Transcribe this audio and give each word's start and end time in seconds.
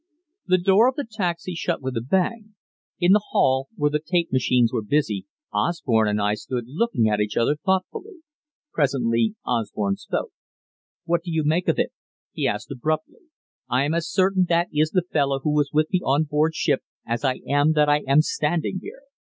The 0.47 0.57
door 0.57 0.87
of 0.89 0.95
the 0.95 1.05
taxi 1.07 1.53
shut 1.53 1.79
with 1.79 1.95
a 1.95 2.01
bang. 2.01 2.55
In 2.99 3.11
the 3.11 3.21
hall, 3.29 3.67
where 3.75 3.91
the 3.91 4.01
tape 4.03 4.31
machines 4.31 4.73
were 4.73 4.81
busy, 4.81 5.27
Osborne 5.53 6.07
and 6.07 6.19
I 6.19 6.33
stood 6.33 6.63
looking 6.67 7.07
at 7.07 7.19
each 7.19 7.37
other 7.37 7.53
thoughtfully. 7.55 8.21
Presently 8.73 9.35
Osborne 9.45 9.97
spoke. 9.97 10.31
"What 11.05 11.21
do 11.21 11.29
you 11.29 11.43
make 11.45 11.67
of 11.67 11.77
it?" 11.77 11.91
he 12.33 12.47
asked 12.47 12.71
abruptly. 12.71 13.27
"I 13.69 13.83
am 13.83 13.93
as 13.93 14.09
certain 14.11 14.45
that 14.49 14.69
is 14.73 14.89
the 14.89 15.03
fellow 15.13 15.39
who 15.41 15.53
was 15.53 15.69
with 15.71 15.93
me 15.93 16.01
on 16.03 16.23
board 16.23 16.55
ship 16.55 16.81
as 17.05 17.23
I 17.23 17.41
am 17.47 17.73
that 17.73 17.87
I 17.87 17.99
am 18.07 18.23
standing 18.23 18.79
here." 18.81 19.03